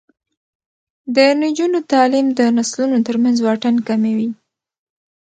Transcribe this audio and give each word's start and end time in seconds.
د 1.15 1.17
نجونو 1.41 1.79
تعلیم 1.91 2.27
د 2.39 2.41
نسلونو 2.57 2.97
ترمنځ 3.07 3.37
واټن 3.41 3.75
کموي. 3.87 4.29